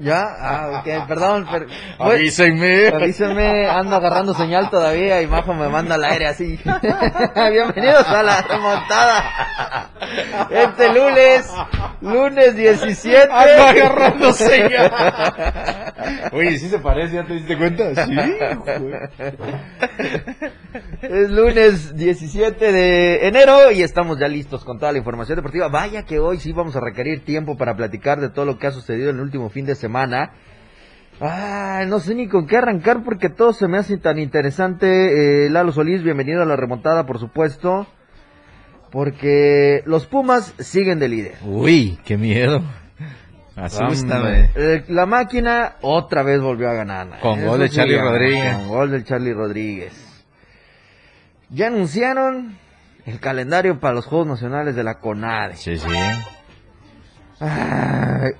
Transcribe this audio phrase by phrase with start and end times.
[0.00, 0.36] ¿Ya?
[0.38, 1.46] Ah, ok, perdón.
[1.46, 1.66] Per...
[1.98, 2.88] Avísenme.
[2.88, 6.58] Avísenme, ando agarrando señal todavía y Majo me manda al aire así.
[7.50, 9.90] Bienvenidos a la remontada.
[10.50, 11.50] Este lunes,
[12.00, 13.28] lunes 17.
[13.30, 14.92] Ando agarrando señal.
[16.32, 17.16] Oye, ¿sí se parece?
[17.16, 18.06] ¿Ya te diste cuenta?
[18.06, 18.16] Sí,
[21.02, 25.68] Es lunes 17 de enero y estamos ya listos con toda la información deportiva.
[25.68, 28.72] Vaya que hoy sí vamos a requerir tiempo para platicar de todo lo que ha
[28.72, 30.32] sucedido en el último fin de semana.
[31.20, 35.46] Ah, no sé ni con qué arrancar porque todo se me hace tan interesante.
[35.46, 37.86] Eh, Lalo Solís, bienvenido a la remontada, por supuesto.
[38.90, 41.34] Porque los Pumas siguen de líder.
[41.44, 42.62] Uy, qué miedo.
[43.56, 44.50] Asústame.
[44.54, 47.20] Eh, la máquina otra vez volvió a ganar.
[47.20, 48.56] Con Eso gol de sí, Charlie Rodríguez.
[48.56, 50.24] Con gol de Charlie Rodríguez.
[51.50, 52.58] Ya anunciaron
[53.06, 55.56] el calendario para los Juegos Nacionales de la CONADE.
[55.56, 55.88] Sí, sí.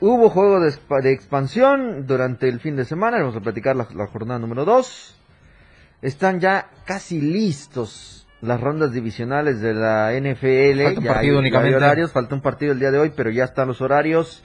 [0.01, 3.19] Hubo juego de expansión durante el fin de semana.
[3.19, 5.17] Vamos a platicar la, la jornada número 2.
[6.03, 10.83] Están ya casi listos las rondas divisionales de la NFL.
[10.85, 11.77] Falta un Ya partido hay- únicamente.
[11.77, 14.43] horarios, falta un partido el día de hoy, pero ya están los horarios.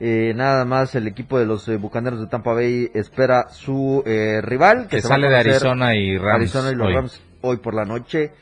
[0.00, 4.40] Eh, nada más el equipo de los eh, Bucaneros de Tampa Bay espera su eh,
[4.42, 4.88] rival.
[4.88, 6.34] Que se sale de Arizona y Rams.
[6.34, 6.94] Arizona y los hoy.
[6.94, 8.32] Rams hoy por la noche.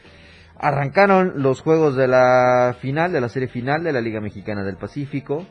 [0.58, 4.76] Arrancaron los juegos de la final, de la serie final de la Liga Mexicana del
[4.76, 5.46] Pacífico.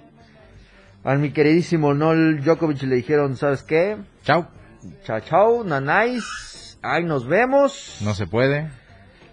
[1.03, 3.97] A mi queridísimo Nol Djokovic le dijeron, ¿sabes qué?
[4.23, 4.47] Chao.
[5.03, 7.99] Chao, chao, nanáis, ahí nos vemos.
[8.03, 8.67] No se puede.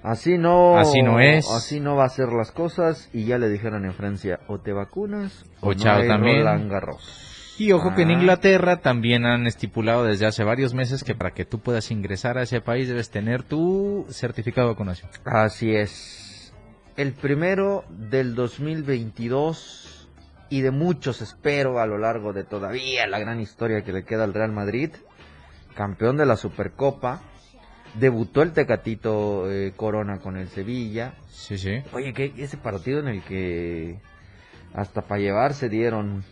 [0.07, 1.51] Así no, Así no es.
[1.51, 3.11] Así no va a ser las cosas.
[3.13, 6.39] Y ya le dijeron en Francia, o te vacunas O chao también.
[6.39, 7.55] Roland Garros.
[7.59, 8.13] Y ojo que en Ah.
[8.13, 12.43] Inglaterra también han estipulado desde hace varios meses que para que tú puedas ingresar a
[12.43, 15.11] ese país debes tener tu certificado de vacunación.
[15.25, 16.53] Así es.
[16.97, 20.09] El primero del 2022
[20.51, 24.25] y de muchos espero a lo largo de todavía la gran historia que le queda
[24.25, 24.91] al Real Madrid.
[25.75, 27.21] Campeón de la Supercopa.
[27.99, 31.15] Debutó el Tecatito eh, Corona con el Sevilla.
[31.29, 31.83] Sí, sí.
[31.93, 33.99] Oye, que ese partido en el que
[34.75, 36.25] hasta para llevar se dieron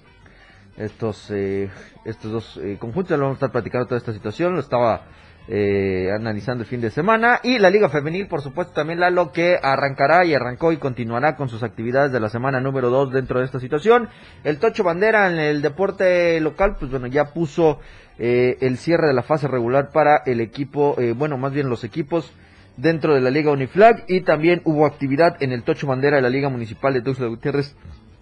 [0.77, 1.71] estos eh,
[2.05, 5.07] estos dos eh, conjuntos, lo vamos a estar platicando toda esta situación, lo estaba
[5.47, 9.59] eh, analizando el fin de semana y la Liga Femenil, por supuesto, también Lalo que
[9.63, 13.45] arrancará y arrancó y continuará con sus actividades de la semana número 2 dentro de
[13.45, 14.09] esta situación.
[14.43, 17.79] El Tocho Bandera en el deporte local, pues bueno, ya puso
[18.19, 21.85] eh, el cierre de la fase regular para el equipo, eh, bueno, más bien los
[21.85, 22.33] equipos
[22.77, 26.31] dentro de la Liga Uniflag y también hubo actividad en el Tocho Bandera de la
[26.31, 27.77] Liga Municipal de Tuxtla Gutiérrez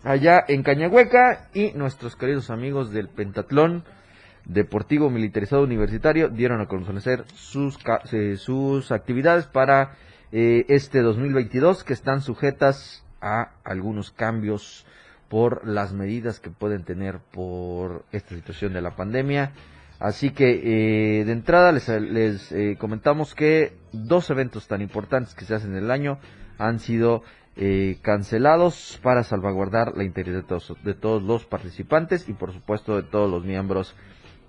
[0.05, 3.85] allá en Cañahueca y nuestros queridos amigos del Pentatlón
[4.45, 7.79] Deportivo Militarizado Universitario dieron a conocer sus,
[8.13, 9.95] eh, sus actividades para
[10.33, 14.85] eh, este 2022 que están sujetas a algunos cambios
[15.29, 19.53] por las medidas que pueden tener por esta situación de la pandemia.
[20.03, 21.89] Así que eh, de entrada les,
[22.51, 26.19] eh, comentamos que dos eventos tan importantes que se hacen en el año
[26.59, 27.23] han sido
[27.55, 32.97] eh, cancelados para salvaguardar la integridad de todos, de todos los participantes y por supuesto
[32.97, 33.95] de todos los miembros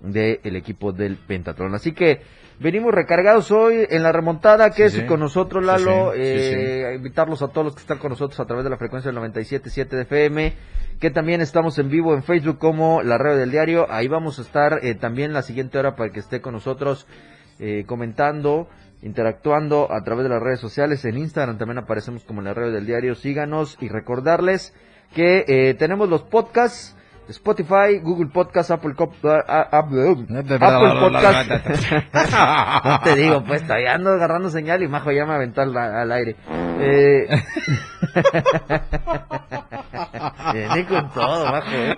[0.00, 1.76] del equipo del Pentatlón.
[1.76, 2.22] Así que
[2.60, 4.70] venimos recargados hoy en la remontada.
[4.70, 5.06] Sí, Quédese sí.
[5.06, 6.12] con nosotros, Sí, Lalo.
[6.12, 8.70] sí, sí, eh, a Invitarlos a todos los que están con nosotros a través de
[8.70, 10.54] la frecuencia del 97.7 de FM.
[11.00, 13.86] Que también estamos en vivo en Facebook como La Radio del Diario.
[13.90, 17.06] Ahí vamos a estar eh, también la siguiente hora para que esté con nosotros
[17.58, 18.68] eh, comentando,
[19.02, 21.04] interactuando a través de las redes sociales.
[21.04, 23.14] En Instagram también aparecemos como La Radio del Diario.
[23.16, 24.74] Síganos y recordarles
[25.14, 26.96] que eh, tenemos los podcasts.
[27.28, 30.16] Spotify, Google Podcast, Apple, Cop- ah, ah, ah, Apple
[31.00, 31.50] Podcast.
[32.84, 36.12] no te digo, pues todavía ando agarrando señal y Majo ya me aventó al, al
[36.12, 36.36] aire.
[36.80, 37.28] Eh...
[40.52, 41.70] Viene con todo, Majo.
[41.72, 41.96] ¿eh?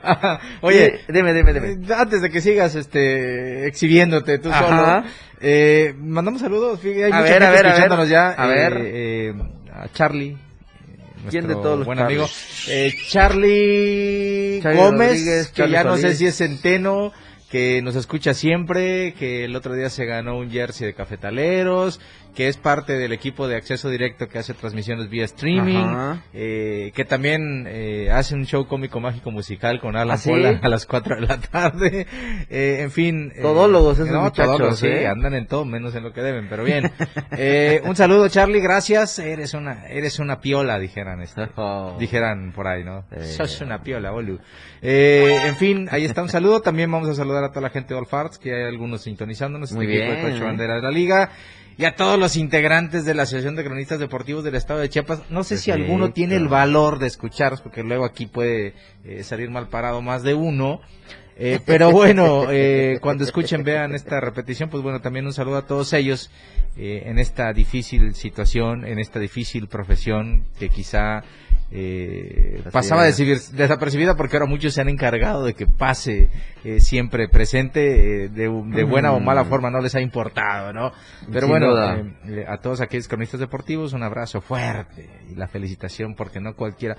[0.62, 1.68] Oye, dime, dime, dime.
[1.72, 4.66] Eh, Antes de que sigas este exhibiéndote tú Ajá.
[5.02, 6.80] solo, eh, mandamos saludos.
[6.84, 7.66] Hay A mucha ver, a gente ver, a ver.
[7.66, 8.34] escuchándonos ya.
[8.36, 8.80] A eh, ver.
[8.84, 9.34] eh,
[9.72, 10.38] a Charlie.
[11.30, 12.26] ¿Quién de todos los buen amigo.
[12.68, 17.12] Eh, Charlie, Charlie Gómez, Rodríguez, que Charlie ya no sé si es Centeno,
[17.50, 22.00] que nos escucha siempre, que el otro día se ganó un jersey de cafetaleros,
[22.36, 27.04] que es parte del equipo de acceso directo que hace transmisiones vía streaming, eh, que
[27.06, 30.28] también eh, hace un show cómico mágico musical con Alan ¿Ah, sí?
[30.28, 32.06] Pola a las 4 de la tarde,
[32.50, 33.32] eh, en fin.
[33.34, 35.06] eh, Todólogos esos no, muchachos, todólogos, sí, ¿eh?
[35.06, 36.92] andan en todo menos en lo que deben, pero bien.
[37.38, 41.48] Eh, un saludo Charlie, gracias, eres una, eres una piola, dijeran este.
[41.58, 41.96] Oh.
[41.98, 43.06] Dijeran por ahí, ¿no?
[43.22, 44.38] Sos una piola, bolu.
[44.82, 46.60] Eh, en fin, ahí está un saludo.
[46.60, 49.72] También vamos a saludar a toda la gente de All Farts, que hay algunos sintonizándonos.
[49.72, 50.44] Muy este equipo bien, de.
[50.44, 51.30] Bandera de la Liga.
[51.78, 55.22] Y a todos los integrantes de la Asociación de Cronistas Deportivos del Estado de Chiapas.
[55.28, 58.72] No sé si alguno tiene el valor de escucharos, porque luego aquí puede
[59.04, 60.80] eh, salir mal parado más de uno.
[61.38, 65.66] Eh, pero bueno, eh, cuando escuchen, vean esta repetición, pues bueno, también un saludo a
[65.66, 66.30] todos ellos
[66.78, 71.24] eh, en esta difícil situación, en esta difícil profesión que quizá
[71.70, 76.28] eh, pasaba desapercibida porque ahora muchos se han encargado de que pase
[76.64, 79.48] eh, siempre presente eh, de, de buena o mala Mm.
[79.48, 80.92] forma, no les ha importado, ¿no?
[81.32, 85.48] Pero Sin bueno, eh, eh, a todos aquellos cronistas deportivos un abrazo fuerte y la
[85.48, 86.96] felicitación porque no cualquiera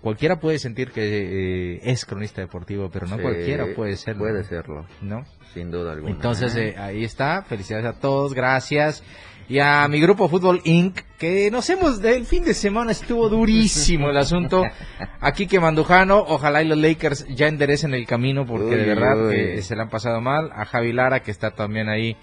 [0.00, 4.20] cualquiera puede sentir que eh, es cronista deportivo, pero no Sí, cualquiera puede serlo.
[4.24, 5.24] Puede serlo, ¿no?
[5.54, 6.12] sin duda alguna.
[6.14, 7.42] Entonces, ahí está.
[7.42, 9.02] Felicidades a todos, gracias.
[9.48, 14.10] Y a mi grupo Fútbol Inc., que nos hemos, del fin de semana estuvo durísimo
[14.10, 14.62] el asunto.
[15.20, 19.62] Aquí que Mandujano, ojalá y los Lakers ya enderecen el camino, porque de verdad que
[19.62, 20.50] se le han pasado mal.
[20.54, 22.14] A Javi Lara, que está también ahí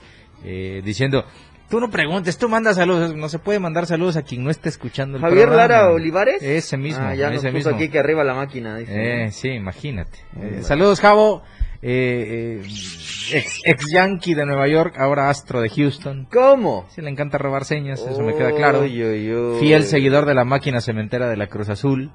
[0.43, 1.25] eh, diciendo,
[1.67, 3.15] tú no preguntes, tú mandas saludos.
[3.15, 5.73] No se puede mandar saludos a quien no esté escuchando el Javier programa.
[5.79, 6.43] Lara Olivares.
[6.43, 7.75] Ese mismo, Ah, ya nos ese puso mismo.
[7.75, 8.77] aquí que arriba la máquina.
[8.77, 9.23] Dice.
[9.25, 10.19] Eh, sí, imagínate.
[10.39, 11.41] Eh, saludos, Javo.
[11.87, 16.27] Eh, eh, ex, ex Yankee de Nueva York, ahora Astro de Houston.
[16.31, 16.87] ¿Cómo?
[16.89, 18.81] Sí, le encanta robar señas, eso me queda claro.
[18.81, 22.11] Fiel seguidor de la máquina cementera de la Cruz Azul.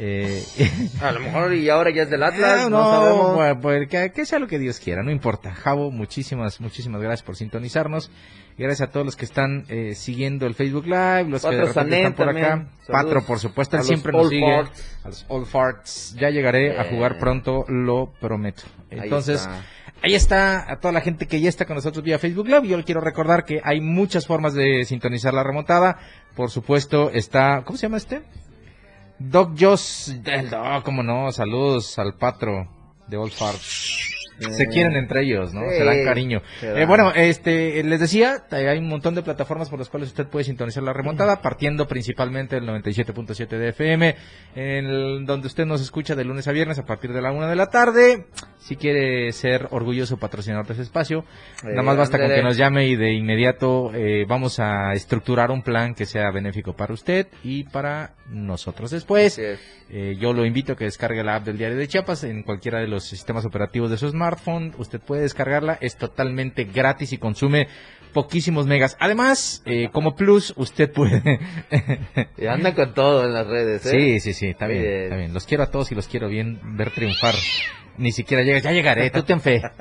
[0.00, 0.42] Eh,
[1.00, 3.36] A lo mejor y ahora ya es del Atlas, ah, no, sabemos.
[3.36, 5.54] bueno, pues, que, que sea lo que Dios quiera, no importa.
[5.54, 8.10] Javo, muchísimas, muchísimas gracias por sintonizarnos.
[8.60, 11.94] Gracias a todos los que están eh, siguiendo el Facebook Live, los que de Sanem
[11.94, 12.46] están por también.
[12.46, 12.56] acá.
[12.86, 14.42] Saludos Patro, por supuesto, él siempre nos sigue.
[14.44, 14.98] Farts.
[15.04, 16.14] A los All Farts.
[16.18, 17.16] Ya llegaré a jugar Eh.
[17.18, 18.62] pronto, lo prometo.
[18.90, 19.64] Ahí Entonces, está.
[20.02, 22.68] Ahí está a toda la gente que ya está con nosotros vía Facebook Live.
[22.68, 25.98] Yo le quiero recordar que hay muchas formas de sintonizar la remontada.
[26.34, 27.62] Por supuesto, está.
[27.64, 28.22] ¿Cómo se llama este?
[29.18, 30.14] Doc Joss.
[30.24, 31.30] El Doc, cómo no.
[31.32, 32.68] Saludos al patro
[33.08, 34.19] de Old Farts.
[34.50, 35.60] Se Eh, quieren entre ellos, ¿no?
[35.70, 36.42] sí, se dan cariño.
[36.60, 40.26] se Eh, bueno, este, les decía, hay un montón de plataformas por las cuales usted
[40.26, 44.16] puede sintonizar la remontada, partiendo principalmente del 97.7 de FM,
[44.54, 47.48] en el- donde usted nos escucha de lunes a viernes a partir de la una
[47.48, 48.26] de la tarde.
[48.58, 51.24] Si quiere ser orgulloso patrocinador de ese espacio,
[51.64, 55.50] Eh, nada más basta con que nos llame y de inmediato eh, vamos a estructurar
[55.50, 59.38] un plan que sea benéfico para usted y para nosotros después.
[59.92, 62.78] Eh, yo lo invito a que descargue la app del Diario de Chiapas en cualquiera
[62.78, 64.72] de los sistemas operativos de su smartphone.
[64.78, 67.68] Usted puede descargarla, es totalmente gratis y consume
[68.12, 68.96] poquísimos megas.
[69.00, 71.40] Además, eh, como plus, usted puede...
[72.36, 73.90] Y andan con todo en las redes, ¿eh?
[73.90, 74.84] sí, sí, sí, está bien.
[74.84, 75.34] está bien.
[75.34, 77.34] Los quiero a todos y los quiero bien ver triunfar.
[77.98, 79.62] Ni siquiera llegas, ya llegaré, tú ten fe.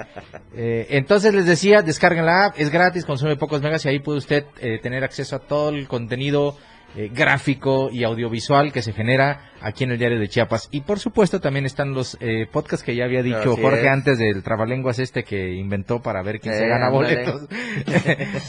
[0.62, 4.18] Eh, entonces les decía, descarguen la app, es gratis, consume pocos megas y ahí puede
[4.18, 6.57] usted eh, tener acceso a todo el contenido
[6.95, 10.69] eh, gráfico y audiovisual que se genera aquí en el diario de Chiapas.
[10.71, 13.88] Y por supuesto también están los eh, podcasts que ya había dicho Así Jorge es.
[13.88, 17.47] antes del trabalenguas este que inventó para ver quién se gana boletos.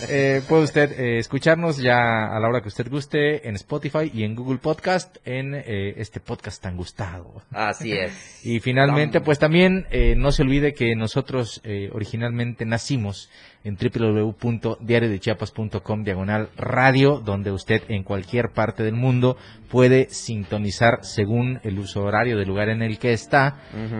[0.09, 4.25] Eh, puede usted eh, escucharnos ya a la hora que usted guste en Spotify y
[4.25, 7.43] en Google Podcast en eh, este podcast tan gustado.
[7.51, 8.45] Así es.
[8.45, 13.31] Y finalmente, pues también eh, no se olvide que nosotros originalmente nacimos
[13.63, 19.37] en www.diariodechiapas.com diagonal radio, donde usted en cualquier parte del mundo
[19.71, 23.57] puede sintonizar según el uso horario del lugar en el que está.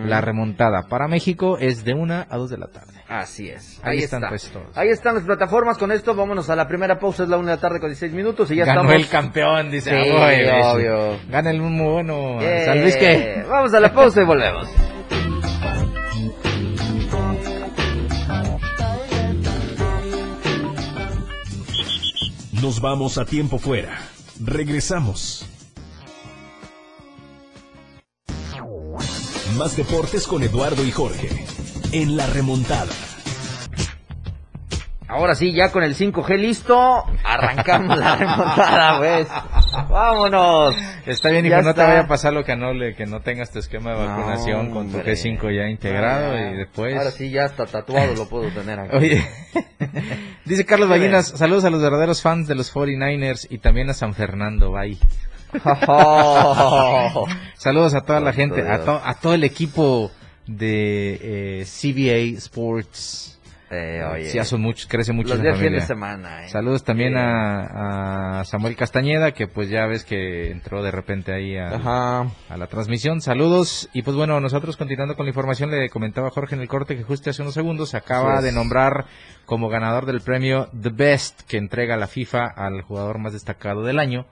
[0.07, 2.93] La remontada para México es de una a dos de la tarde.
[3.09, 3.81] Así es.
[3.83, 4.29] Ahí Ahí, están, está.
[4.31, 4.77] pues, todos.
[4.77, 5.77] Ahí están las plataformas.
[5.79, 7.25] Con esto vámonos a la primera pausa.
[7.25, 9.03] Es la una de la tarde con 16 minutos y ya Ganó estamos.
[9.03, 9.91] el campeón, dice.
[9.91, 10.49] Sí, "Ah, güey,
[10.89, 11.19] obvio.
[11.29, 12.41] Gana el muy bueno.
[12.41, 13.45] Eh, San Luis que...
[13.49, 14.69] Vamos a la pausa y volvemos.
[22.63, 24.07] Nos vamos a tiempo fuera.
[24.45, 25.47] Regresamos.
[29.57, 31.47] Más deportes con Eduardo y Jorge.
[31.93, 32.93] En la remontada.
[35.11, 39.27] Ahora sí, ya con el 5G listo, arrancamos la remontada, pues.
[39.89, 40.75] Vámonos.
[41.05, 43.21] Está bien, hijo, Ya no te vaya a pasar lo que no, le, que no
[43.21, 45.13] tengas tu esquema de No, vacunación con tu hombre.
[45.15, 46.97] G5 ya integrado Ah, y después...
[46.97, 48.97] Ahora sí, ya hasta tatuado lo puedo tener aquí.
[48.97, 49.27] Oye,
[50.45, 53.95] dice Carlos ¿Qué Ballinas, saludos a los verdaderos fans de los 49ers y también a
[53.95, 54.97] San Fernando, bye.
[57.57, 60.11] Saludos a toda la gente, a, to- a todo el equipo
[60.47, 61.19] de
[61.61, 63.40] eh, CBA Sports.
[63.73, 64.25] Eh, oye.
[64.31, 65.81] Sí, ya son muchos, crece mucho Los días fin familia.
[65.81, 66.45] de semana.
[66.45, 66.49] eh.
[66.49, 71.57] Saludos también a, a Samuel Castañeda, que pues ya ves que entró de repente ahí
[71.57, 72.27] a, Ajá.
[72.49, 73.21] a la transmisión.
[73.21, 73.89] Saludos.
[73.93, 77.05] Y pues bueno, nosotros continuando con la información, le comentaba Jorge en el corte que
[77.05, 79.07] justo hace unos segundos se acaba de nombrar
[79.47, 84.01] como ganador del premio The Best que entrega la FIFA al jugador más destacado del
[84.01, 84.27] año.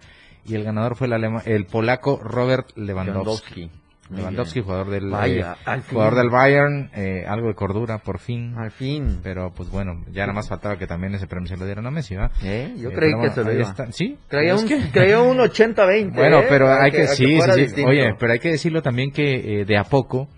[0.45, 3.61] Y el ganador fue el, alema- el polaco Robert Lewandowski.
[3.61, 3.71] Lewandowski.
[4.11, 8.55] Lewandowski, jugador del, Vaya, eh, jugador del Bayern, eh, algo de cordura por fin.
[8.57, 9.21] Al fin.
[9.23, 11.91] Pero pues bueno, ya nada más faltaba que también ese premio se lo dieran a
[11.91, 12.31] Messi, ¿va?
[12.43, 13.62] Eh, Yo Eh, creí que bueno, se lo iba.
[13.62, 13.93] está.
[13.93, 16.12] Sí, Creía un, creía un 80-20.
[16.15, 16.47] Bueno, ¿eh?
[16.49, 17.38] pero hay que, sí.
[17.85, 20.29] Oye, pero hay que decirlo también que eh, de a poco,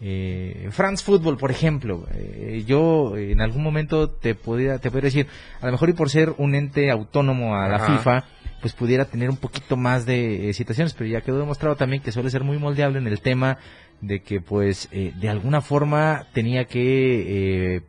[0.00, 5.26] eh, France Football, por ejemplo, eh, yo en algún momento te podría, te podría decir,
[5.60, 7.96] a lo mejor y por ser un ente autónomo a la Ajá.
[7.98, 8.24] FIFA,
[8.64, 12.12] pues pudiera tener un poquito más de eh, situaciones, pero ya quedó demostrado también que
[12.12, 13.58] suele ser muy moldeable en el tema
[14.00, 17.82] de que pues eh, de alguna forma tenía que, eh,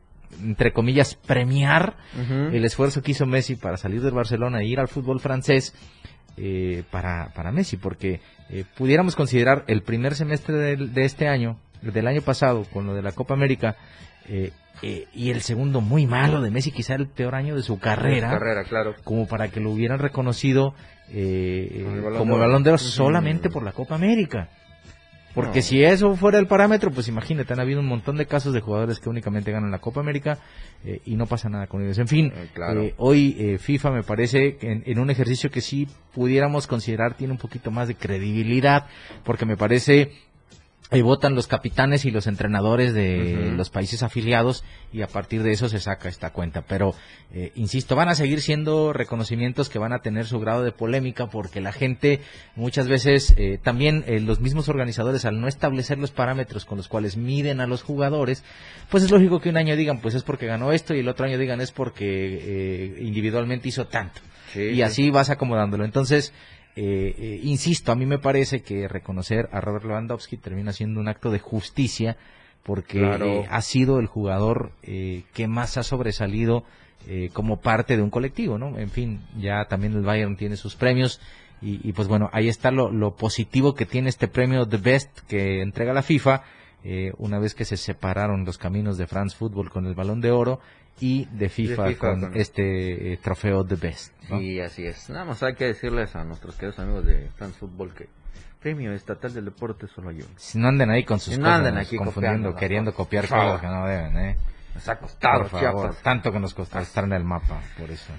[0.43, 1.95] entre comillas, premiar
[2.51, 5.73] el esfuerzo que hizo Messi para salir del Barcelona e ir al fútbol francés
[6.35, 12.05] eh, para, para Messi, porque eh, pudiéramos considerar el primer semestre de, este año, del
[12.05, 13.77] año pasado, con lo de la Copa América,
[14.27, 14.51] eh,
[14.81, 18.29] eh, y el segundo muy malo de Messi, quizá el peor año de su carrera,
[18.31, 18.93] Carrera, claro.
[19.03, 20.73] como para que lo hubieran reconocido
[21.11, 24.49] eh, el Balón como de balón de oro solamente por la Copa América.
[25.33, 25.63] Porque No.
[25.65, 29.01] si eso fuera el parámetro, pues imagínate, han habido un montón de casos de jugadores
[29.01, 30.37] que únicamente ganan la Copa América
[30.85, 31.97] eh, y no pasa nada con ellos.
[31.97, 32.81] En fin, Eh, claro.
[32.83, 37.15] eh, hoy eh, FIFA me parece que en, en un ejercicio que sí pudiéramos considerar
[37.15, 38.85] tiene un poquito más de credibilidad,
[39.25, 40.11] porque me parece
[40.91, 44.63] eh, votan los capitanes y los entrenadores de los países afiliados
[44.93, 46.61] y a partir de eso se saca esta cuenta.
[46.61, 46.93] Pero,
[47.33, 51.27] eh, insisto, van a seguir siendo reconocimientos que van a tener su grado de polémica
[51.27, 52.21] porque la gente
[52.55, 56.87] muchas veces, eh, también eh, los mismos organizadores al no establecer los parámetros con los
[56.87, 58.43] cuales miden a los jugadores,
[58.89, 61.25] pues es lógico que un año digan pues es porque ganó esto y el otro
[61.25, 64.21] año digan es porque eh, individualmente hizo tanto
[64.53, 64.81] Sí, y sí.
[64.83, 65.83] así vas acomodándolo.
[65.83, 66.31] Entonces,
[66.75, 71.07] eh, eh, insisto, a mí me parece que reconocer a Robert Lewandowski termina siendo un
[71.07, 72.17] acto de justicia
[72.63, 73.25] porque Claro.
[73.25, 76.63] eh, ha sido el jugador eh, que más ha sobresalido
[77.07, 78.77] eh, como parte de un colectivo, ¿no?
[78.79, 81.21] En fin, ya también el Bayern tiene sus premios
[81.61, 85.19] y, y, pues bueno, ahí está lo, lo positivo que tiene este premio The Best
[85.27, 86.43] que entrega la FIFA
[86.83, 90.31] eh, una vez que se separaron los caminos de France Football con el Balón de
[90.31, 90.59] Oro
[90.99, 94.13] y de FIFA, FIFA con, con- este eh, trofeo The Best.
[94.29, 94.39] ¿no?
[94.39, 95.09] Sí, así es.
[95.09, 98.07] Nada más hay que decirles a nuestros queridos amigos de France Football que
[98.61, 100.25] premio estatal del deporte solo yo.
[100.37, 103.67] Si no anden ahí con sus Si no cosas, aquí confundiendo, queriendo copiar cosas que
[103.67, 104.37] no deben, ¿eh?
[104.73, 106.03] Nos ha costado, Por favor, Chiapas.
[106.03, 108.11] tanto que nos costó estar en el mapa, por eso.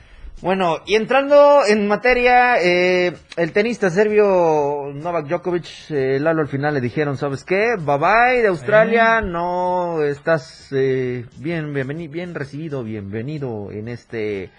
[0.42, 6.74] Bueno, y entrando en materia, eh, el tenista serbio Novak Djokovic, eh, Lalo al final
[6.74, 7.76] le dijeron, ¿sabes qué?
[7.78, 14.50] Bye bye de Australia, no estás eh, bien, bien recibido, bienvenido en este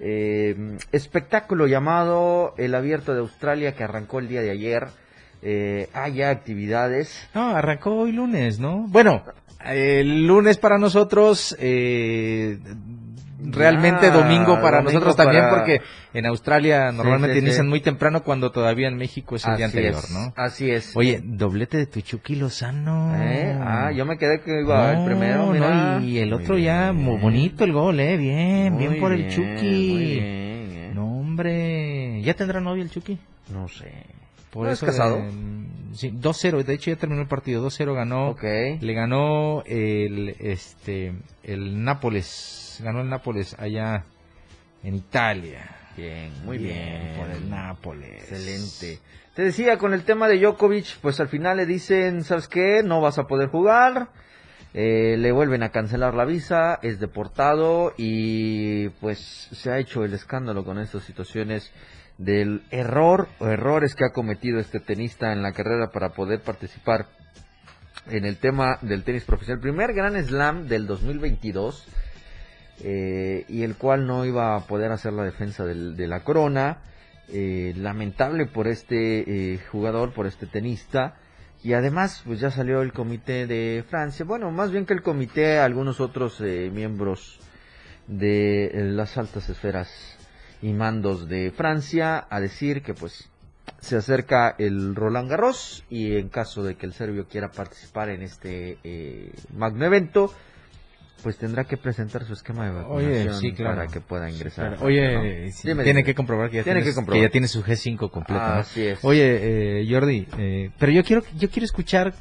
[0.00, 4.88] eh, espectáculo llamado el Abierto de Australia que arrancó el día de ayer.
[5.40, 7.28] Eh, hay ya actividades.
[7.34, 8.84] No, arrancó hoy lunes, ¿no?
[8.88, 9.24] Bueno,
[9.64, 12.58] el lunes para nosotros, eh,
[13.44, 15.80] realmente Ya, domingo para domingo nosotros también, porque
[16.14, 17.46] en Australia normalmente sí, sí.
[17.46, 20.32] inician muy temprano cuando todavía en México es el día anterior, es, ¿no?
[20.36, 20.96] Así es.
[20.96, 23.14] Oye, doblete de Tuchuki Lozano.
[23.16, 26.92] Eh, Ah, yo me quedé que iba el primero, no, y el Muy otro ya,
[26.92, 27.04] bien.
[27.04, 29.90] muy bonito el gol, eh, bien, bien por el Chucky.
[29.92, 30.92] muy bien, eh.
[30.94, 33.18] No, hombre, ¿ya tendrá novia el Chucky?
[33.52, 33.90] No sé.
[34.50, 35.16] Por ¿No eso es casado?
[35.16, 35.30] de-
[35.94, 38.28] sí, 2-0, de hecho ya terminó el partido, 2-0 ganó.
[38.30, 38.42] Ok.
[38.80, 42.26] Le ganó el este el Nápoles,
[42.80, 44.04] ganó el Nápoles allá
[44.82, 45.76] en Italia.
[45.96, 47.14] Bien, muy bien.
[47.18, 48.22] por el Nápoles.
[48.22, 49.00] Excelente.
[49.34, 52.82] Te decía, con el tema de Djokovic, pues al final le dicen, ¿sabes qué?
[52.82, 54.08] No vas a poder jugar.
[54.74, 60.14] Eh, le vuelven a cancelar la visa, es deportado y pues se ha hecho el
[60.14, 61.70] escándalo con estas situaciones
[62.16, 67.06] del error o errores que ha cometido este tenista en la carrera para poder participar
[68.06, 69.60] en el tema del tenis profesional.
[69.60, 71.86] Primer gran slam del 2022
[72.82, 76.78] eh, y el cual no iba a poder hacer la defensa del- de la corona.
[77.34, 81.14] Eh, lamentable por este eh, jugador, por este tenista.
[81.64, 84.24] Y además, pues ya salió el comité de Francia.
[84.26, 87.38] Bueno, más bien que el comité, algunos otros eh, miembros
[88.06, 89.88] de eh, las altas esferas
[90.60, 93.30] y mandos de Francia a decir que pues
[93.80, 98.22] se acerca el Roland Garros y en caso de que el serbio quiera participar en
[98.22, 98.76] este
[99.56, 100.32] magno evento,
[101.22, 103.76] pues tendrá que presentar su esquema de vacunación Oye, sí, claro.
[103.76, 104.78] para que pueda ingresar.
[104.80, 105.14] Oye,
[105.46, 105.52] ¿no?
[105.52, 106.04] sí, Dime, tiene dime.
[106.04, 107.22] que comprobar que ya, Tiene tienes- que comprobar.
[107.22, 108.40] ya tiene su G5 completo.
[108.42, 108.52] ¿no?
[108.54, 108.98] Así es.
[109.04, 112.14] Oye, eh, Jordi, eh, pero yo quiero yo quiero escuchar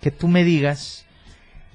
[0.00, 1.04] que tú me digas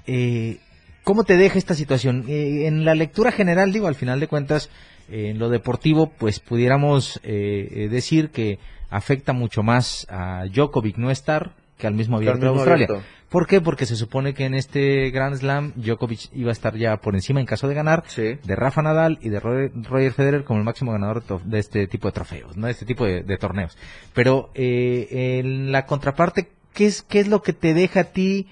[0.08, 0.60] eh,
[1.04, 2.26] ¿cómo te deja esta situación?
[2.28, 4.70] Eh, en la lectura general, digo, al final de cuentas,
[5.10, 8.60] eh, en lo deportivo, pues pudiéramos decir que
[8.90, 12.88] afecta mucho más a Djokovic no estar que al mismo abierto de Australia.
[13.30, 13.62] ¿Por qué?
[13.62, 17.40] Porque se supone que en este Grand Slam Djokovic iba a estar ya por encima
[17.40, 21.24] en caso de ganar de Rafa Nadal y de Roger Federer como el máximo ganador
[21.44, 23.78] de este tipo de trofeos, no de este tipo de, torneos.
[24.14, 28.48] Pero eh, en la contraparte, ¿qué es, ¿qué es lo que te deja a ti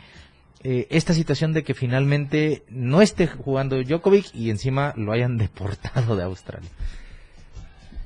[0.64, 6.16] eh, esta situación de que finalmente no esté jugando Djokovic y encima lo hayan deportado
[6.16, 6.70] de Australia?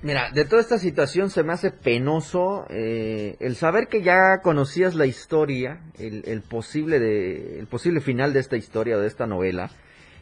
[0.03, 4.95] Mira, de toda esta situación se me hace penoso eh, el saber que ya conocías
[4.95, 9.69] la historia, el, posible de, el posible final de esta historia, de esta novela.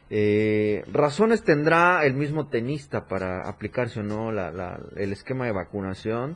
[0.09, 6.35] Eh, razones tendrá el mismo tenista para aplicarse o no el esquema de vacunación,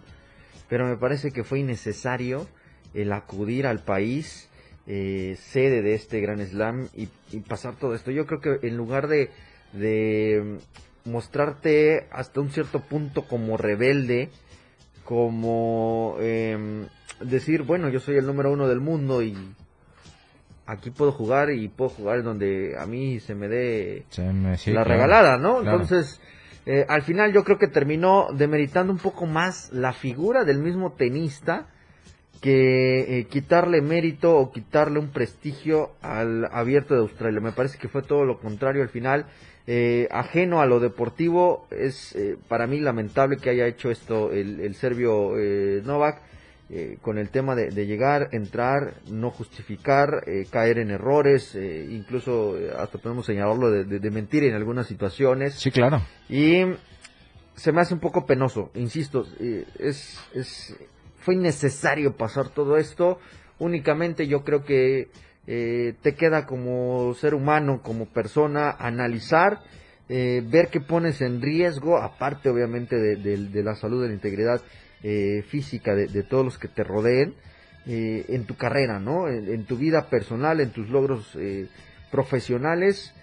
[0.70, 2.48] pero me parece que fue innecesario
[2.94, 4.50] el acudir al país
[4.88, 7.08] eh, sede de este Gran Slam y,
[7.42, 8.10] pasar todo esto.
[8.10, 9.32] Yo creo que en lugar de
[11.06, 14.30] mostrarte hasta un cierto punto como rebelde,
[15.04, 16.88] como em,
[17.22, 19.36] decir, bueno, yo soy el número uno del mundo y
[20.66, 24.06] aquí puedo jugar y puedo jugar donde a mí se me dé
[24.68, 25.60] la regalada, ¿no?
[25.60, 26.22] Entonces,
[26.66, 30.94] eh, al final yo creo que terminó demeritando un poco más la figura del mismo
[30.94, 31.68] tenista
[32.42, 37.40] que eh, quitarle mérito o quitarle un prestigio al abierto de Australia.
[37.40, 39.28] Me parece que fue todo lo contrario al final.
[39.66, 44.76] Eh, ajeno a lo deportivo, es eh, para mí lamentable que haya hecho esto el,
[44.76, 46.22] serbio eh, Novak
[47.04, 53.70] con el tema de, llegar, entrar, no justificar, caer en errores, incluso hasta podemos señalarlo
[53.70, 55.54] de, mentir en algunas situaciones.
[55.54, 56.02] Sí, claro.
[56.30, 56.64] Y
[57.54, 59.28] se me hace un poco penoso, insisto,
[59.78, 60.76] es, es,
[61.20, 63.20] fue innecesario pasar todo esto.
[63.60, 65.10] Únicamente yo creo que
[65.46, 69.60] eh, te queda como ser humano, como persona, analizar,
[70.08, 74.62] eh, ver qué pones en riesgo, aparte obviamente de, la salud, de la integridad
[75.04, 77.36] eh, física de, todos los que te rodeen,
[77.86, 79.28] en tu carrera, ¿no?
[79.28, 81.38] En, tu vida personal, en tus logros
[82.12, 83.14] profesionales.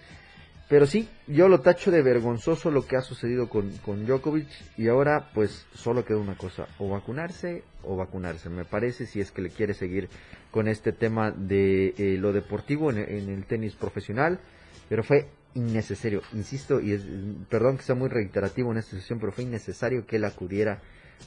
[0.71, 4.87] Pero sí, yo lo tacho de vergonzoso lo que ha sucedido con, con Djokovic y
[4.87, 9.41] ahora pues solo queda una cosa, o vacunarse o vacunarse, me parece, si es que
[9.41, 10.07] le quiere seguir
[10.49, 14.39] con este tema de eh, lo deportivo en, el tenis profesional,
[14.87, 17.05] pero fue innecesario, insisto, y es,
[17.49, 20.81] perdón que sea muy reiterativo en esta sesión, pero fue innecesario que él acudiera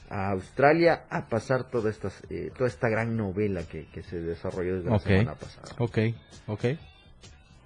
[0.08, 4.88] a Australia a pasar toda, estas, eh, toda esta gran novela que, se desarrolló desde
[4.88, 5.68] la semana pasada.
[5.80, 5.98] Ok,
[6.46, 6.64] ok.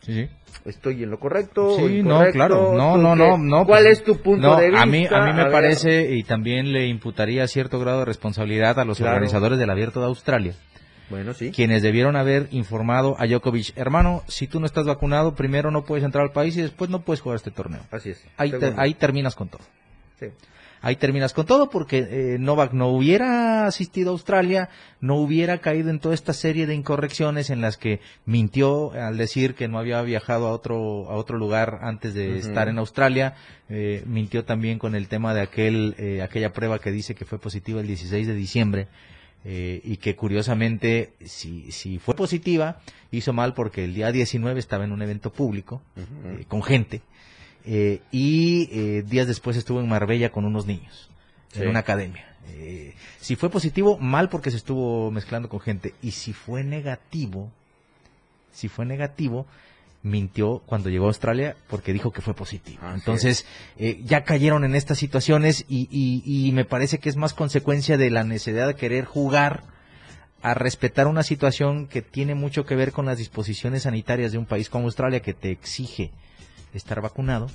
[0.01, 0.29] Sí, sí.
[0.65, 1.77] Estoy en lo correcto.
[1.77, 2.75] Sí, no, claro.
[2.75, 3.67] No, no, no, no.
[3.67, 4.83] ¿Cuál pues, es tu punto de vista?
[4.83, 8.85] A mí, a mí me parece, y también le imputaría cierto grado de responsabilidad a
[8.85, 10.55] los organizadores del Abierto de Australia
[11.11, 11.53] bueno, sí.
[11.53, 16.05] Quienes debieron haber informado a Djokovic, hermano, si tú no estás vacunado, primero no puedes
[16.05, 17.81] entrar al país y después no puedes jugar este torneo.
[17.91, 18.25] Así es.
[18.37, 19.63] Ahí, ahí terminas con todo.
[20.19, 20.27] Sí.
[20.81, 24.69] Ahí terminas con todo porque eh, Novak no hubiera asistido a Australia,
[25.01, 29.57] no hubiera caído en toda esta serie de incorrecciones en las que mintió al decir
[29.57, 33.35] que no había viajado a otro a otro lugar antes de estar en Australia,
[33.69, 37.41] eh, mintió también con el tema de aquel eh, aquella prueba que dice que fue
[37.41, 38.89] positiva el 16 de diciembre
[39.45, 42.81] eh, y que curiosamente, si, si fue positiva,
[43.13, 47.03] hizo mal porque el día 19 estaba en un evento público eh, con gente
[47.71, 51.11] eh, y días después estuvo en Marbella con unos niños
[51.55, 52.25] en una academia.
[53.21, 57.51] si fue positivo, mal porque se estuvo mezclando con gente y si fue negativo,
[58.53, 59.47] si fue negativo,
[60.03, 62.81] mintió cuando llegó a Australia porque dijo que fue positivo.
[62.95, 63.47] Entonces,
[63.79, 68.11] eh, ya cayeron en estas situaciones y, y, me parece que es más consecuencia de
[68.11, 69.65] la necesidad de querer jugar
[70.41, 74.47] a respetar una situación que tiene mucho que ver con las disposiciones sanitarias de un
[74.47, 76.13] país como Australia que te exige
[76.75, 77.49] estar vacunado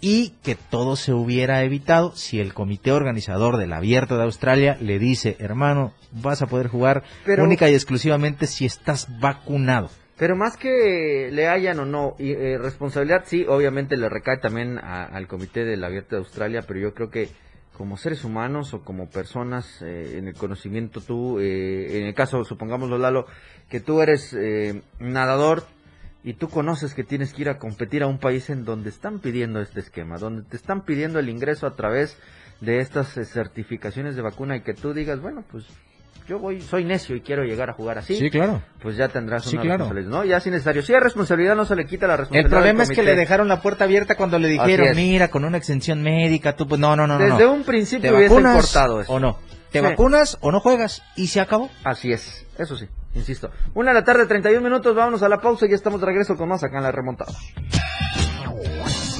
[0.00, 4.98] y que todo se hubiera evitado si el comité organizador del abierto de Australia le
[4.98, 7.02] dice, hermano, vas a poder jugar
[7.38, 9.90] única y exclusivamente si estás vacunado.
[10.16, 14.78] Pero más que le hayan o no, y, eh, responsabilidad sí, obviamente le recae también
[14.78, 17.28] al Comité del Abierto de Australia, pero yo creo que
[17.72, 22.42] como seres humanos o como personas eh, en el conocimiento tú, eh, en el caso,
[22.42, 23.26] supongámoslo Lalo,
[23.68, 24.36] que tú eres
[24.98, 25.64] nadador
[26.24, 29.20] y tú conoces que tienes que ir a competir a un país en donde están
[29.20, 32.18] pidiendo este esquema, donde te están pidiendo el ingreso a través
[32.60, 35.64] de estas certificaciones de vacuna y que tú digas, bueno, pues
[36.28, 38.16] yo voy, soy necio y quiero llegar a jugar así.
[38.16, 38.62] Sí, claro.
[38.82, 40.24] Pues ya tendrás una responsabilidad, ¿no?
[40.24, 40.82] Ya es necesario.
[40.82, 42.52] Si hay responsabilidad, no se le quita la responsabilidad.
[42.52, 45.56] El problema es que le dejaron la puerta abierta cuando le dijeron, mira, con una
[45.56, 47.18] exención médica, tú pues no, no, no.
[47.18, 49.12] Desde un principio hubiese importado eso.
[49.12, 49.38] O no.
[49.70, 51.02] ¿Te vacunas o no juegas?
[51.16, 51.70] Y se acabó.
[51.84, 52.88] Así es, eso sí.
[53.14, 53.50] Insisto.
[53.74, 56.36] Una de la tarde, 31 minutos, vámonos a la pausa y ya estamos de regreso
[56.36, 57.32] con más acá en la remontada.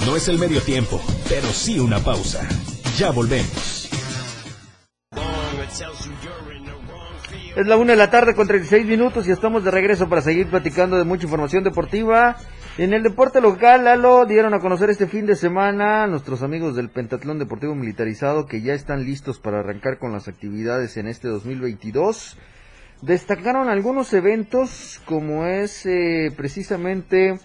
[0.07, 2.47] No es el medio tiempo, pero sí una pausa.
[2.97, 3.91] Ya volvemos.
[7.57, 10.49] Es la una de la tarde con 36 minutos y estamos de regreso para seguir
[10.49, 12.37] platicando de mucha información deportiva.
[12.79, 16.89] En el deporte local, Lalo, dieron a conocer este fin de semana nuestros amigos del
[16.89, 22.39] Pentatlón Deportivo Militarizado que ya están listos para arrancar con las actividades en este 2022.
[23.03, 27.39] Destacaron algunos eventos como es eh, precisamente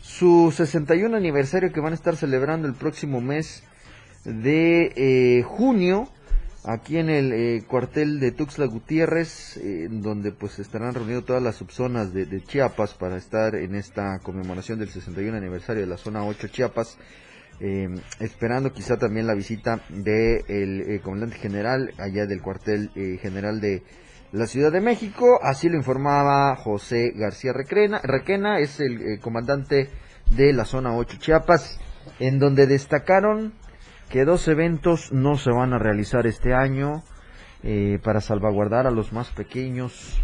[0.00, 3.62] su 61 aniversario que van a estar celebrando el próximo mes
[4.24, 6.08] de eh, junio
[6.64, 12.14] aquí en el eh, cuartel de Tuxtla Gutiérrez, donde pues estarán reunidos todas las subzonas
[12.14, 16.96] de, Chiapas para estar en esta conmemoración del 61 aniversario de la zona 8 Chiapas,
[17.60, 23.18] em, esperando quizá también la visita del de eh, comandante general allá del cuartel eh,
[23.20, 23.82] general de
[24.32, 29.90] la Ciudad de México, así lo informaba José García Requena, Requena es el comandante
[30.30, 31.80] de la zona 8 Chiapas,
[32.18, 33.52] en donde destacaron
[34.08, 37.02] que dos eventos no se van a realizar este año
[37.62, 40.20] eh, para salvaguardar a los más pequeños,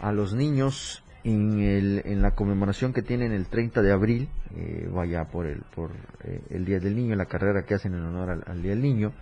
[0.00, 4.88] a los niños en, el, en la conmemoración que tienen el 30 de abril, eh,
[4.92, 5.90] vaya por el, por
[6.22, 8.82] eh, el Día del Niño, la carrera que hacen en honor al, al, Día del
[8.82, 9.12] Niño,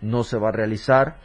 [0.00, 1.16] no se va a realizar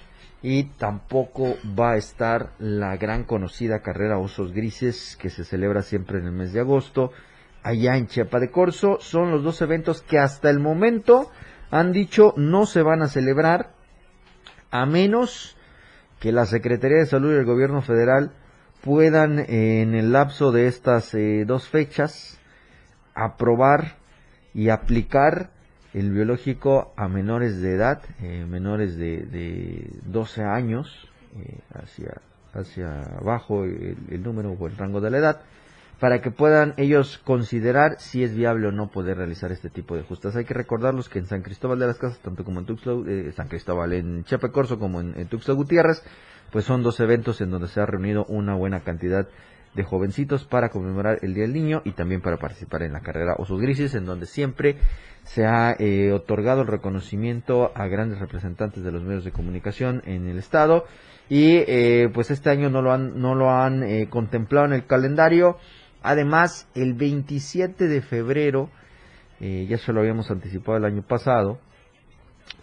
[0.41, 6.19] y tampoco va a estar la gran conocida carrera Osos Grises que se celebra siempre
[6.19, 7.11] en el mes de agosto
[7.63, 8.99] allá en Chiapa de Corzo.
[8.99, 11.31] Son los dos eventos que hasta el momento
[11.71, 13.71] han dicho no se van a celebrar
[14.69, 15.57] a menos
[16.19, 18.31] que la Secretaría de Salud y el Gobierno Federal
[18.83, 22.39] puedan en el lapso de estas eh, dos fechas
[23.15, 23.95] aprobar
[24.53, 25.54] y aplicar
[25.95, 32.21] el biológico a menores de edad, eh, menores de, de, 12 años, eh, hacia,
[32.53, 35.41] hacia abajo el, número o el rango de la edad,
[36.01, 40.03] para que puedan ellos considerar si es viable o no poder realizar este tipo de
[40.03, 40.36] justas.
[40.36, 43.31] Hay que recordarlos que en San Cristóbal de las Casas, tanto como en Tuxtla, eh,
[43.34, 46.03] San Cristóbal, en Chiapacorso como en, en Tuxtla Gutiérrez,
[46.51, 49.31] pues son dos eventos en donde se ha reunido una buena cantidad de
[49.83, 53.59] jovencitos para conmemorar el Día del Niño y también para participar en la carrera Osos
[53.59, 54.77] Grises, en donde siempre
[55.23, 60.27] se ha eh, otorgado el reconocimiento a grandes representantes de los medios de comunicación en
[60.27, 60.85] el estado.
[61.27, 64.85] Y eh, pues este año no lo han no lo han eh, contemplado en el
[64.85, 65.57] calendario.
[66.03, 68.69] Además, el 27 de febrero,
[69.39, 71.59] ya se lo habíamos anticipado el año pasado,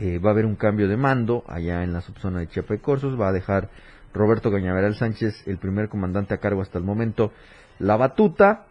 [0.00, 3.20] va a haber un cambio de mando allá en la subzona de Chiapa y Corsos,
[3.20, 3.68] va a dejar
[4.14, 7.32] Roberto Gañaveral Sánchez, el primer comandante a cargo hasta el momento,
[7.78, 8.66] la batuta,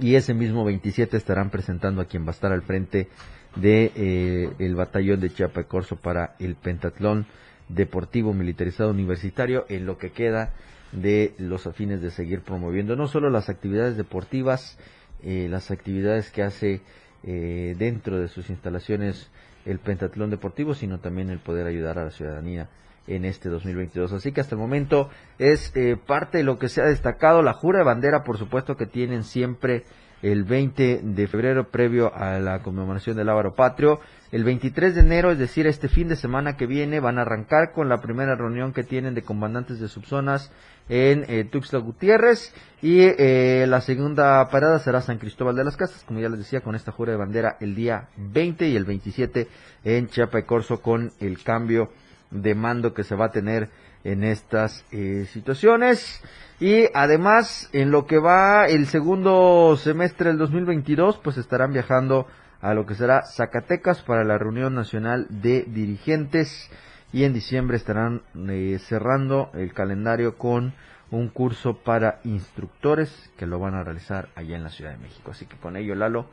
[0.00, 3.08] y ese mismo 27 estarán presentando a quien va a estar al frente
[3.56, 7.26] de eh, el batallón de Chiapa y Corso para el pentatlón
[7.68, 10.52] deportivo militarizado universitario en lo que queda
[10.92, 14.78] de los afines de seguir promoviendo no solo las actividades deportivas,
[15.22, 16.82] eh, las actividades que hace
[17.24, 19.30] eh, dentro de sus instalaciones
[19.64, 22.68] el pentatlón deportivo, sino también el poder ayudar a la ciudadanía
[23.06, 24.12] en este 2022.
[24.12, 27.42] Así que hasta el momento es eh, parte de lo que se ha destacado.
[27.42, 29.84] La jura de bandera, por supuesto, que tienen siempre
[30.22, 34.00] el 20 de febrero previo a la conmemoración del Ávaro Patrio.
[34.32, 37.72] El 23 de enero, es decir, este fin de semana que viene, van a arrancar
[37.72, 40.50] con la primera reunión que tienen de comandantes de subzonas
[40.88, 46.04] en eh, Tuxtla Gutiérrez y eh, la segunda parada será San Cristóbal de las Casas,
[46.04, 49.48] como ya les decía, con esta jura de bandera el día 20 y el 27
[49.84, 51.90] en Chiapa y Corso con el cambio
[52.30, 53.70] de mando que se va a tener
[54.04, 56.22] en estas eh, situaciones.
[56.60, 62.26] Y además, en lo que va el segundo semestre del 2022, pues estarán viajando
[62.60, 66.70] a lo que será Zacatecas para la reunión nacional de dirigentes
[67.12, 70.74] y en diciembre estarán eh, cerrando el calendario con
[71.10, 75.30] un curso para instructores que lo van a realizar allá en la Ciudad de México.
[75.30, 76.28] Así que con ello, Lalo,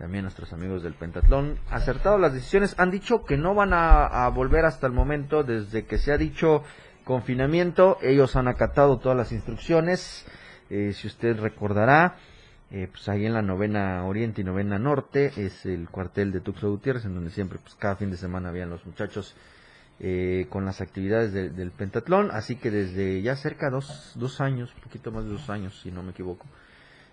[0.00, 4.64] también nuestros amigos del Pentatlón, acertado las decisiones, han dicho que no van a, volver
[4.64, 6.64] hasta el momento, desde que se ha dicho
[7.04, 10.24] confinamiento, ellos han acatado todas las instrucciones,
[10.70, 12.16] eh, si usted recordará,
[12.70, 16.70] eh, pues ahí en la novena oriente y novena norte es el cuartel de Tuxtla
[16.70, 19.36] Gutiérrez, en donde siempre, pues cada fin de semana habían los muchachos
[19.98, 24.72] eh, con las actividades del pentatlón, así que desde ya cerca de dos, dos años,
[24.76, 26.46] un poquito más de dos años, si no me equivoco,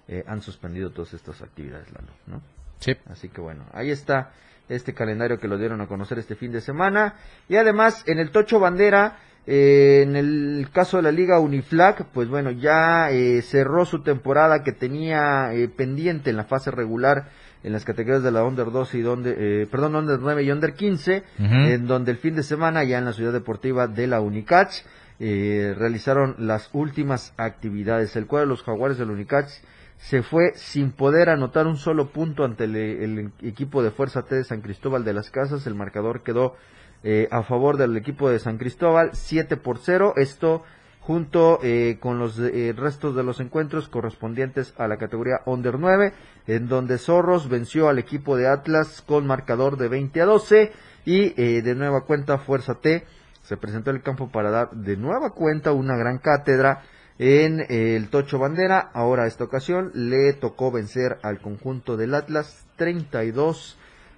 [0.07, 2.41] eh, han suspendido todas estas actividades, Lalo, ¿no?
[2.79, 2.95] Sí.
[3.09, 4.31] Así que bueno, ahí está
[4.69, 7.15] este calendario que lo dieron a conocer este fin de semana.
[7.47, 12.27] Y además, en el Tocho Bandera, eh, en el caso de la Liga Uniflag, pues
[12.27, 13.09] bueno, ya
[13.43, 17.29] cerró su temporada que tenía pendiente en la fase regular
[17.63, 20.73] en las categorías de la Under 12 y donde, eh, perdón, Under 9 y Under
[20.73, 24.73] 15, en donde el fin de semana ya en la ciudad deportiva de la Unicach,
[25.19, 28.15] eh, realizaron las últimas actividades.
[28.15, 29.49] El cuadro de los Jaguares del Unicach
[29.97, 34.43] se fue sin poder anotar un solo punto ante el, equipo de Fuerza T de
[34.43, 35.65] San Cristóbal de las Casas.
[35.67, 36.55] El marcador quedó
[37.03, 40.13] eh, a favor del equipo de San Cristóbal, 7 por 0.
[40.15, 40.63] Esto
[41.01, 46.13] junto eh, con los eh, restos de los encuentros correspondientes a la categoría Under 9,
[46.47, 50.71] en donde Zorros venció al equipo de Atlas con marcador de 20 a 12
[51.05, 53.05] y de nueva cuenta Fuerza T
[53.47, 56.83] se presentó en el campo para dar de nueva cuenta una gran cátedra
[57.19, 58.91] en el Tocho Bandera.
[58.93, 63.77] Ahora esta ocasión le tocó vencer al conjunto del Atlas 32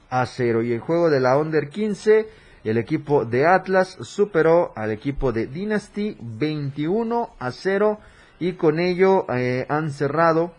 [0.10, 2.28] a 0 y el juego de la Under 15
[2.64, 8.00] el equipo de Atlas superó al equipo de Dynasty 21 a 0
[8.40, 10.54] y con ello eh, han cerrado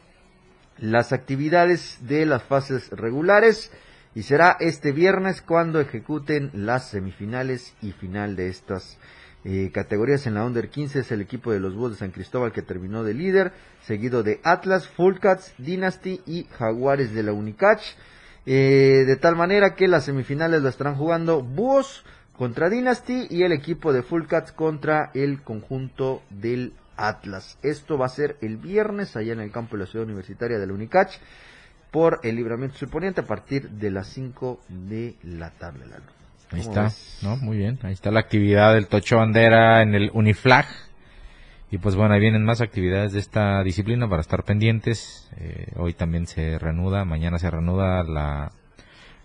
[0.78, 3.70] las actividades de las fases regulares.
[4.14, 8.98] Y será este viernes cuando ejecuten las semifinales y final de estas
[9.44, 12.52] eh, categorías en la Under 15 es el equipo de los Búhos de San Cristóbal
[12.52, 17.80] que terminó de líder, seguido de Atlas, Fullcats, Dynasty y Jaguares de la Unicach.
[18.46, 22.04] Eh, de tal manera que las semifinales las estarán jugando Búhos
[22.36, 27.58] contra Dynasty y el equipo de Full Cats contra el conjunto del Atlas.
[27.62, 30.66] Esto va a ser el viernes allá en el campo de la ciudad universitaria de
[30.66, 31.12] la Unicach
[31.90, 35.84] por el libramiento suponiente a partir de las 5 de la tarde.
[36.52, 36.90] Ahí está,
[37.22, 37.36] ¿no?
[37.36, 37.78] Muy bien.
[37.82, 40.66] Ahí está la actividad del Tocho Bandera en el Uniflag.
[41.70, 45.30] Y pues bueno, ahí vienen más actividades de esta disciplina para estar pendientes.
[45.38, 48.50] Eh, hoy también se reanuda, mañana se reanuda la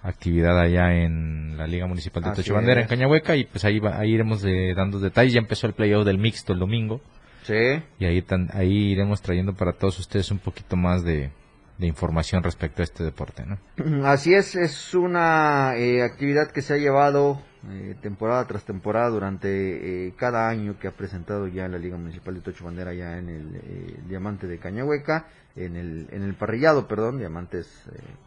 [0.04, 4.12] actividad allá en la Liga Municipal de Tocho Bandera en Cañahueca y pues ahí, ahí
[4.12, 5.34] iremos dando detalles.
[5.34, 7.02] Ya empezó el playoff del mixto el domingo.
[7.42, 7.82] Sí.
[8.00, 11.32] Y ahí, ahí iremos trayendo para todos ustedes un poquito más de,
[11.80, 14.08] información respecto a este deporte, ¿no?
[14.08, 19.48] Así es, es una eh, actividad que se ha llevado eh, temporada tras temporada durante
[19.50, 23.28] eh, cada año que ha presentado ya la Liga Municipal de Tocho Bandera ya en
[23.28, 27.68] el eh, Diamante de Cañahueca, en el, en el parrillado, perdón, diamantes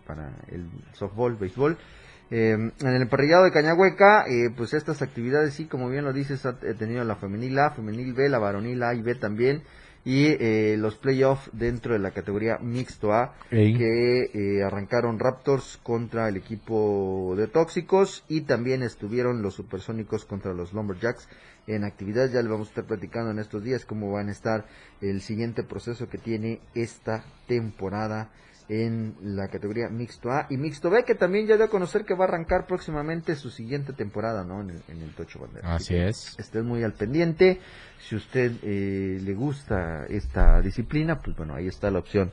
[0.07, 1.79] para el softball, béisbol.
[2.31, 4.25] en el parrillado de Cañahueca,
[4.57, 8.29] pues estas actividades sí, como bien lo dices, ha tenido la femenil A, femenil B,
[8.29, 9.63] la varonil A y B también
[10.09, 16.31] y eh, los playoffs dentro de la categoría mixto A que eh, arrancaron Raptors contra
[16.31, 21.29] el equipo de Tóxicos y también estuvieron los Supersónicos contra los Lumberjacks
[21.67, 22.31] en actividad.
[22.31, 24.65] Ya le vamos a estar platicando en estos días cómo van a estar
[25.03, 28.31] el siguiente proceso que tiene esta temporada
[28.69, 32.15] en la categoría mixto A y mixto B, que también ya dio a conocer que
[32.15, 34.61] va a arrancar próximamente su siguiente temporada, ¿no?
[34.61, 35.75] En el, Tocho Bandera.
[35.75, 36.39] Así, es.
[36.39, 37.61] Estén muy al pendiente.
[37.99, 42.31] Si usted eh, le gusta esta disciplina, pues bueno, ahí está la opción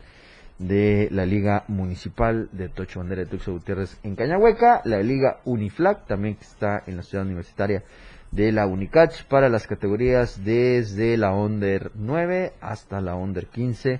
[0.60, 6.06] de la Liga Municipal de Tocho Bandera de Tuxo Gutiérrez en Cañahueca, la Liga Uniflag,
[6.06, 7.84] también que está en la ciudad universitaria
[8.32, 14.00] de la Unicach, para las categorías desde la Under 9 hasta la Under 15,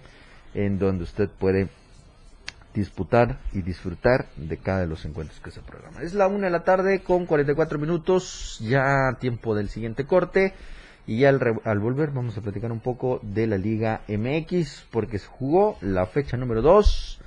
[0.54, 1.70] en donde usted puede
[2.76, 6.04] disputar y disfrutar de cada de los encuentros que se programan.
[6.04, 10.54] Es la una de la tarde con 44 minutos, ya tiempo del siguiente corte.
[11.08, 15.28] Y al, al, volver vamos a platicar un poco de la Liga MX, porque se
[15.28, 17.20] jugó la fecha número 2.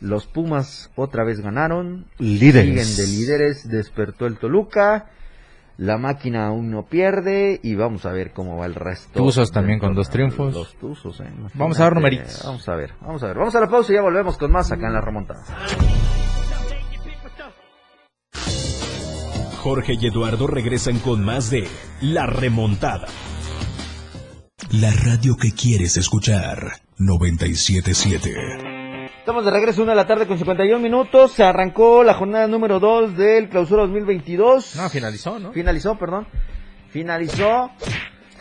[0.00, 2.06] Los Pumas otra vez ganaron.
[2.18, 2.86] Líderes.
[2.86, 5.10] Siguen de líderes, despertó el Toluca.
[5.78, 9.12] La máquina aún no pierde y vamos a ver cómo va el resto.
[9.12, 10.54] Tuzos también con dos triunfos.
[10.54, 12.42] Los Tuzos, eh, Vamos a ver numeritos.
[12.44, 13.36] Vamos a ver, vamos a ver.
[13.36, 15.44] Vamos a la pausa y ya volvemos con más acá en la remontada.
[19.66, 21.66] Jorge y Eduardo regresan con más de
[22.00, 23.08] La Remontada.
[24.70, 26.80] La radio que quieres escuchar.
[26.98, 28.75] 977.
[29.26, 31.32] Estamos de regreso una de la tarde con 51 minutos.
[31.32, 34.76] Se arrancó la jornada número 2 del clausura 2022.
[34.76, 35.50] No, finalizó, ¿no?
[35.50, 36.28] Finalizó, perdón.
[36.90, 37.72] Finalizó.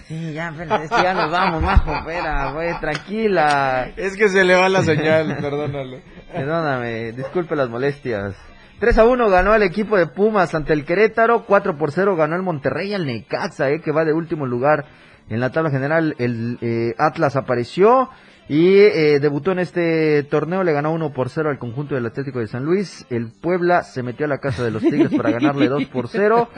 [0.07, 3.93] Sí, ya, ya nos vamos, majo, espera, güey, tranquila.
[3.97, 5.97] Es que se le va la señal, perdónalo.
[6.31, 8.35] Perdóname, disculpe las molestias.
[8.79, 12.35] 3 a 1 ganó el equipo de Pumas ante el Querétaro, 4 por 0 ganó
[12.35, 14.85] el Monterrey al Necaxa, eh, que va de último lugar
[15.29, 16.13] en la tabla general.
[16.19, 18.11] El eh, Atlas apareció
[18.47, 22.39] y eh, debutó en este torneo, le ganó 1 por 0 al conjunto del Atlético
[22.39, 23.05] de San Luis.
[23.09, 26.49] El Puebla se metió a la casa de los Tigres para ganarle 2 por 0.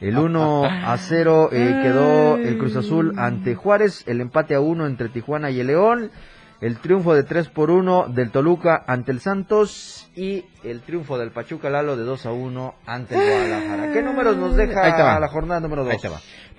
[0.00, 4.02] El 1 a 0 eh, quedó el Cruz Azul ante Juárez.
[4.06, 6.10] El empate a 1 entre Tijuana y el León.
[6.60, 10.08] El triunfo de 3 por 1 del Toluca ante el Santos.
[10.16, 13.92] Y el triunfo del Pachuca Lalo de 2 a 1 ante el Guadalajara.
[13.92, 15.94] ¿Qué números nos deja la jornada número 2?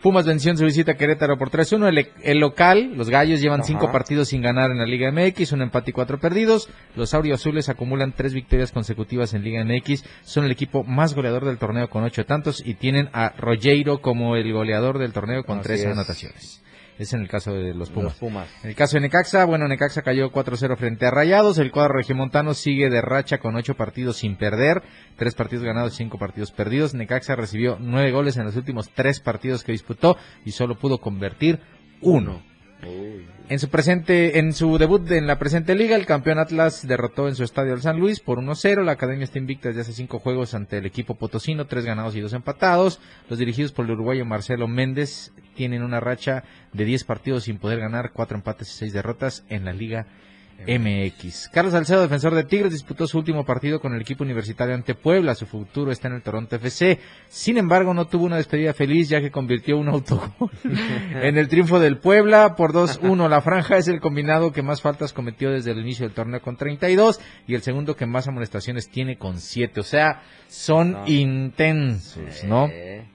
[0.01, 2.11] Pumas venció en su visita a Querétaro por 3-1.
[2.21, 5.89] El, local, los Gallos llevan cinco partidos sin ganar en la Liga MX, un empate
[5.89, 6.69] y cuatro perdidos.
[6.95, 10.05] Los Azules acumulan tres victorias consecutivas en Liga MX.
[10.21, 14.35] Son el equipo más goleador del torneo con ocho tantos y tienen a Rogeiro como
[14.35, 16.61] el goleador del torneo con tres anotaciones.
[16.97, 18.13] Es en el caso de los Pumas.
[18.13, 18.47] Los Pumas.
[18.63, 21.57] En el caso de Necaxa, bueno, Necaxa cayó 4-0 frente a Rayados.
[21.59, 24.81] El cuadro regimontano sigue de racha con ocho partidos sin perder,
[25.15, 26.93] tres partidos ganados y cinco partidos perdidos.
[26.93, 31.59] Necaxa recibió nueve goles en los últimos tres partidos que disputó y solo pudo convertir
[32.01, 32.41] uno.
[33.49, 37.35] En su presente, en su debut en la presente liga, el campeón Atlas derrotó en
[37.35, 38.83] su estadio al San Luis por 1-0.
[38.83, 42.19] La academia está invicta desde hace cinco juegos ante el equipo potosino, tres ganados y
[42.19, 42.99] dos empatados.
[43.29, 47.79] Los dirigidos por el uruguayo Marcelo Méndez tienen una racha de 10 partidos sin poder
[47.79, 50.07] ganar, cuatro empates y seis derrotas en la liga
[50.65, 51.49] MX.
[51.49, 55.35] Carlos Salcedo, defensor de Tigres, disputó su último partido con el equipo universitario ante Puebla.
[55.35, 56.99] Su futuro está en el Toronto FC.
[57.29, 60.31] Sin embargo, no tuvo una despedida feliz ya que convirtió un autogol
[61.21, 63.29] en el triunfo del Puebla por 2-1.
[63.29, 66.57] La franja es el combinado que más faltas cometió desde el inicio del torneo con
[66.57, 69.79] 32 y el segundo que más amonestaciones tiene con 7.
[69.79, 71.03] O sea, son No.
[71.07, 72.67] intensos, ¿no?
[72.71, 73.05] Eh,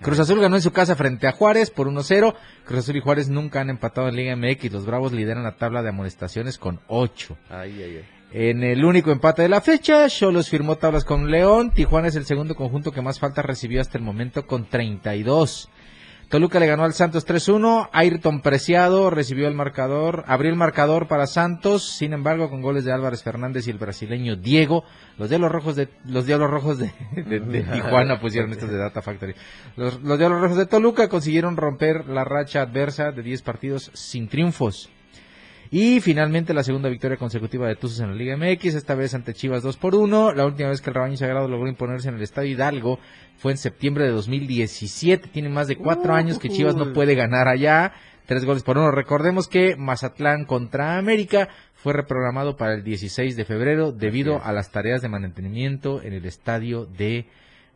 [0.00, 2.34] Cruz Azul ganó en su casa frente a Juárez por 1-0.
[2.64, 4.72] Cruz Azul y Juárez nunca han empatado en Liga MX.
[4.72, 7.36] Los Bravos lideran la tabla de amonestaciones con 8.
[7.50, 8.04] Ay, ay, ay.
[8.32, 11.70] En el único empate de la fecha, Cholos firmó tablas con León.
[11.70, 15.70] Tijuana es el segundo conjunto que más faltas recibió hasta el momento con 32.
[16.28, 17.88] Toluca le ganó al Santos 3-1.
[17.92, 21.88] Ayrton Preciado recibió el marcador, abrió el marcador para Santos.
[21.96, 24.82] Sin embargo, con goles de Álvarez Fernández y el brasileño Diego,
[25.18, 29.02] los Diablos Rojos de los Diablos Rojos de, de- de Tijuana pusieron estos de Data
[29.02, 29.34] Factory.
[29.76, 34.28] Los, los Diablos Rojos de Toluca consiguieron romper la racha adversa de 10 partidos sin
[34.28, 34.90] triunfos.
[35.70, 39.34] Y finalmente la segunda victoria consecutiva de Tuzos en la Liga MX, esta vez ante
[39.34, 40.32] Chivas 2 por 1.
[40.32, 42.98] La última vez que el rebaño sagrado logró imponerse en el Estadio Hidalgo
[43.36, 45.28] fue en septiembre de 2017.
[45.28, 47.92] Tiene más de cuatro años que Chivas no puede ganar allá.
[48.26, 48.90] Tres goles por uno.
[48.90, 54.70] Recordemos que Mazatlán contra América fue reprogramado para el 16 de febrero debido a las
[54.72, 57.26] tareas de mantenimiento en el estadio de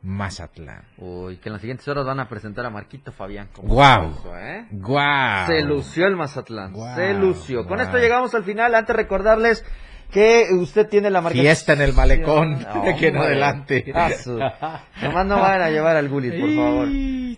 [0.02, 0.82] Mazatlán.
[0.96, 4.08] Uy, que en las siguientes horas van a presentar a Marquito Fabián como Guau.
[4.08, 4.66] refuerzo, ¿eh?
[4.70, 5.46] ¡Guau!
[5.46, 6.72] Se lució el Mazatlán.
[6.72, 7.66] Guau, se lució.
[7.66, 7.80] Con guau.
[7.80, 8.74] esto llegamos al final.
[8.74, 9.64] Antes recordarles
[10.10, 11.38] que usted tiene la marca.
[11.38, 13.84] Fiesta en el malecón No, de aquí en adelante.
[15.02, 16.88] Nomás no vayan a llevar al Gulit, por favor.